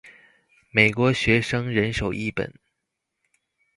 [0.71, 2.55] 美國學生人手一本